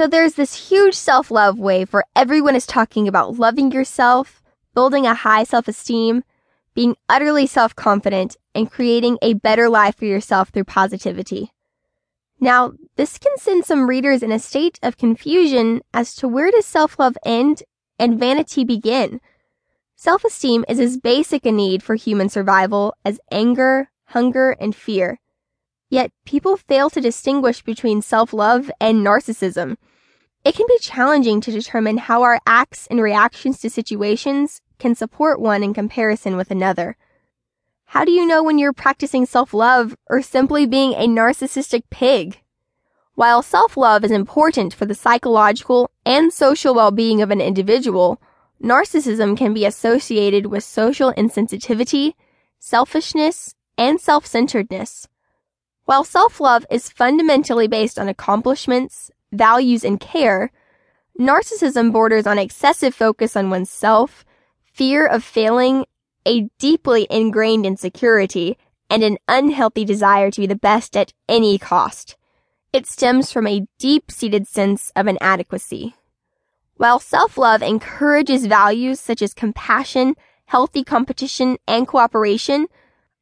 So 0.00 0.06
there's 0.06 0.32
this 0.32 0.70
huge 0.70 0.94
self-love 0.94 1.58
wave 1.58 1.92
where 1.92 2.04
everyone 2.16 2.56
is 2.56 2.64
talking 2.64 3.06
about 3.06 3.38
loving 3.38 3.70
yourself, 3.70 4.42
building 4.74 5.04
a 5.04 5.12
high 5.12 5.44
self-esteem, 5.44 6.24
being 6.72 6.96
utterly 7.10 7.46
self-confident, 7.46 8.34
and 8.54 8.70
creating 8.70 9.18
a 9.20 9.34
better 9.34 9.68
life 9.68 9.96
for 9.96 10.06
yourself 10.06 10.48
through 10.48 10.64
positivity. 10.64 11.52
Now, 12.40 12.72
this 12.96 13.18
can 13.18 13.36
send 13.36 13.66
some 13.66 13.90
readers 13.90 14.22
in 14.22 14.32
a 14.32 14.38
state 14.38 14.78
of 14.82 14.96
confusion 14.96 15.82
as 15.92 16.14
to 16.14 16.26
where 16.26 16.50
does 16.50 16.64
self-love 16.64 17.18
end 17.22 17.62
and 17.98 18.18
vanity 18.18 18.64
begin? 18.64 19.20
Self-esteem 19.96 20.64
is 20.66 20.80
as 20.80 20.96
basic 20.96 21.44
a 21.44 21.52
need 21.52 21.82
for 21.82 21.94
human 21.94 22.30
survival 22.30 22.94
as 23.04 23.20
anger, 23.30 23.90
hunger, 24.06 24.56
and 24.58 24.74
fear. 24.74 25.20
Yet 25.90 26.10
people 26.24 26.56
fail 26.56 26.88
to 26.88 27.02
distinguish 27.02 27.60
between 27.60 28.00
self-love 28.00 28.70
and 28.80 29.04
narcissism. 29.06 29.76
It 30.42 30.54
can 30.54 30.66
be 30.66 30.78
challenging 30.78 31.42
to 31.42 31.52
determine 31.52 31.98
how 31.98 32.22
our 32.22 32.40
acts 32.46 32.86
and 32.86 33.00
reactions 33.00 33.60
to 33.60 33.68
situations 33.68 34.62
can 34.78 34.94
support 34.94 35.38
one 35.38 35.62
in 35.62 35.74
comparison 35.74 36.36
with 36.36 36.50
another. 36.50 36.96
How 37.84 38.06
do 38.06 38.12
you 38.12 38.24
know 38.24 38.42
when 38.42 38.58
you're 38.58 38.72
practicing 38.72 39.26
self-love 39.26 39.96
or 40.08 40.22
simply 40.22 40.64
being 40.64 40.94
a 40.94 41.06
narcissistic 41.06 41.82
pig? 41.90 42.40
While 43.14 43.42
self-love 43.42 44.02
is 44.02 44.10
important 44.10 44.72
for 44.72 44.86
the 44.86 44.94
psychological 44.94 45.90
and 46.06 46.32
social 46.32 46.74
well-being 46.74 47.20
of 47.20 47.30
an 47.30 47.42
individual, 47.42 48.18
narcissism 48.62 49.36
can 49.36 49.52
be 49.52 49.66
associated 49.66 50.46
with 50.46 50.64
social 50.64 51.12
insensitivity, 51.12 52.14
selfishness, 52.58 53.54
and 53.76 54.00
self-centeredness. 54.00 55.06
While 55.84 56.04
self-love 56.04 56.64
is 56.70 56.88
fundamentally 56.88 57.68
based 57.68 57.98
on 57.98 58.08
accomplishments, 58.08 59.10
values, 59.32 59.84
and 59.84 60.00
care, 60.00 60.50
narcissism 61.18 61.92
borders 61.92 62.26
on 62.26 62.38
excessive 62.38 62.94
focus 62.94 63.36
on 63.36 63.50
oneself, 63.50 64.24
fear 64.64 65.06
of 65.06 65.22
failing, 65.22 65.84
a 66.26 66.48
deeply 66.58 67.06
ingrained 67.10 67.66
insecurity, 67.66 68.56
and 68.88 69.02
an 69.02 69.18
unhealthy 69.28 69.84
desire 69.84 70.30
to 70.30 70.40
be 70.40 70.46
the 70.46 70.56
best 70.56 70.96
at 70.96 71.12
any 71.28 71.58
cost. 71.58 72.16
It 72.72 72.86
stems 72.86 73.32
from 73.32 73.46
a 73.46 73.66
deep-seated 73.78 74.46
sense 74.46 74.92
of 74.94 75.06
inadequacy. 75.06 75.94
While 76.76 76.98
self-love 76.98 77.62
encourages 77.62 78.46
values 78.46 79.00
such 79.00 79.22
as 79.22 79.34
compassion, 79.34 80.14
healthy 80.46 80.82
competition, 80.82 81.58
and 81.68 81.86
cooperation, 81.86 82.66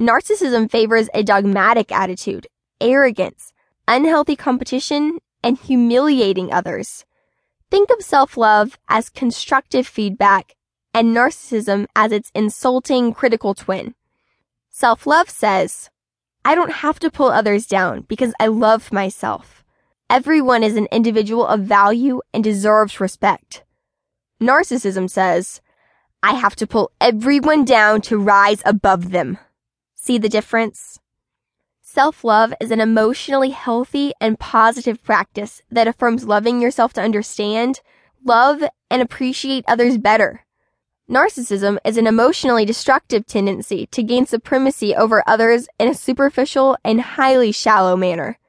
narcissism 0.00 0.70
favors 0.70 1.08
a 1.14 1.22
dogmatic 1.22 1.92
attitude, 1.92 2.46
arrogance, 2.80 3.52
unhealthy 3.86 4.36
competition, 4.36 5.18
and 5.44 5.58
humiliating 5.58 6.52
others. 6.52 7.04
Think 7.70 7.90
of 7.90 8.02
self-love 8.02 8.78
as 8.88 9.10
constructive 9.10 9.86
feedback 9.86 10.56
and 10.92 11.14
narcissism 11.14 11.86
as 11.94 12.12
its 12.12 12.32
insulting 12.34 13.12
critical 13.12 13.54
twin. 13.54 13.94
Self-love 14.70 15.28
says, 15.28 15.90
I 16.44 16.54
don't 16.54 16.72
have 16.82 16.98
to 17.00 17.10
pull 17.10 17.28
others 17.28 17.66
down 17.66 18.02
because 18.02 18.32
I 18.40 18.46
love 18.46 18.90
myself. 18.92 19.64
Everyone 20.08 20.62
is 20.62 20.76
an 20.76 20.88
individual 20.90 21.46
of 21.46 21.60
value 21.60 22.20
and 22.32 22.42
deserves 22.42 23.00
respect. 23.00 23.64
Narcissism 24.40 25.08
says, 25.08 25.60
I 26.22 26.34
have 26.34 26.56
to 26.56 26.66
pull 26.66 26.90
everyone 27.00 27.64
down 27.64 28.00
to 28.02 28.18
rise 28.18 28.62
above 28.64 29.10
them. 29.10 29.38
See 29.94 30.18
the 30.18 30.28
difference? 30.28 31.00
Self-love 31.94 32.52
is 32.60 32.72
an 32.72 32.80
emotionally 32.80 33.50
healthy 33.50 34.12
and 34.20 34.36
positive 34.36 35.00
practice 35.04 35.62
that 35.70 35.86
affirms 35.86 36.24
loving 36.24 36.60
yourself 36.60 36.92
to 36.94 37.00
understand, 37.00 37.82
love, 38.24 38.64
and 38.90 39.00
appreciate 39.00 39.64
others 39.68 39.96
better. 39.96 40.44
Narcissism 41.08 41.78
is 41.84 41.96
an 41.96 42.08
emotionally 42.08 42.64
destructive 42.64 43.26
tendency 43.26 43.86
to 43.92 44.02
gain 44.02 44.26
supremacy 44.26 44.92
over 44.92 45.22
others 45.24 45.68
in 45.78 45.86
a 45.86 45.94
superficial 45.94 46.76
and 46.84 47.00
highly 47.00 47.52
shallow 47.52 47.96
manner. 47.96 48.40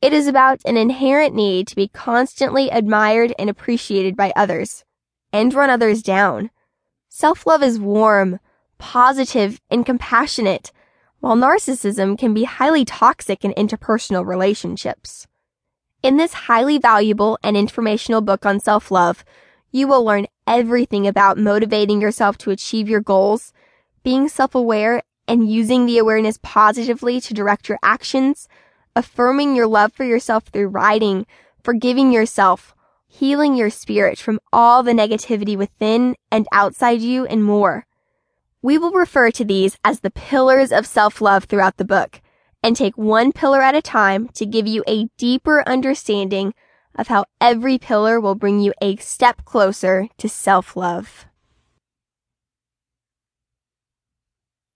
It 0.00 0.12
is 0.12 0.28
about 0.28 0.60
an 0.64 0.76
inherent 0.76 1.34
need 1.34 1.66
to 1.66 1.74
be 1.74 1.88
constantly 1.88 2.70
admired 2.70 3.34
and 3.40 3.50
appreciated 3.50 4.16
by 4.16 4.32
others, 4.36 4.84
and 5.32 5.52
run 5.52 5.68
others 5.68 6.00
down. 6.00 6.48
Self-love 7.08 7.64
is 7.64 7.80
warm, 7.80 8.38
positive, 8.78 9.60
and 9.68 9.84
compassionate, 9.84 10.70
while 11.24 11.36
narcissism 11.36 12.18
can 12.18 12.34
be 12.34 12.44
highly 12.44 12.84
toxic 12.84 13.46
in 13.46 13.54
interpersonal 13.54 14.26
relationships. 14.26 15.26
In 16.02 16.18
this 16.18 16.34
highly 16.34 16.76
valuable 16.76 17.38
and 17.42 17.56
informational 17.56 18.20
book 18.20 18.44
on 18.44 18.60
self-love, 18.60 19.24
you 19.72 19.88
will 19.88 20.04
learn 20.04 20.26
everything 20.46 21.06
about 21.06 21.38
motivating 21.38 21.98
yourself 21.98 22.36
to 22.36 22.50
achieve 22.50 22.90
your 22.90 23.00
goals, 23.00 23.54
being 24.02 24.28
self-aware, 24.28 25.02
and 25.26 25.50
using 25.50 25.86
the 25.86 25.96
awareness 25.96 26.38
positively 26.42 27.22
to 27.22 27.32
direct 27.32 27.70
your 27.70 27.78
actions, 27.82 28.46
affirming 28.94 29.56
your 29.56 29.66
love 29.66 29.94
for 29.94 30.04
yourself 30.04 30.44
through 30.48 30.68
writing, 30.68 31.24
forgiving 31.62 32.12
yourself, 32.12 32.74
healing 33.08 33.54
your 33.54 33.70
spirit 33.70 34.18
from 34.18 34.38
all 34.52 34.82
the 34.82 34.92
negativity 34.92 35.56
within 35.56 36.16
and 36.30 36.46
outside 36.52 37.00
you, 37.00 37.24
and 37.24 37.42
more. 37.42 37.86
We 38.64 38.78
will 38.78 38.92
refer 38.92 39.30
to 39.32 39.44
these 39.44 39.76
as 39.84 40.00
the 40.00 40.10
pillars 40.10 40.72
of 40.72 40.86
self-love 40.86 41.44
throughout 41.44 41.76
the 41.76 41.84
book 41.84 42.22
and 42.62 42.74
take 42.74 42.96
one 42.96 43.30
pillar 43.30 43.60
at 43.60 43.74
a 43.74 43.82
time 43.82 44.28
to 44.28 44.46
give 44.46 44.66
you 44.66 44.82
a 44.88 45.10
deeper 45.18 45.62
understanding 45.68 46.54
of 46.94 47.08
how 47.08 47.26
every 47.42 47.76
pillar 47.76 48.18
will 48.18 48.34
bring 48.34 48.60
you 48.60 48.72
a 48.80 48.96
step 48.96 49.44
closer 49.44 50.08
to 50.16 50.30
self-love. 50.30 51.26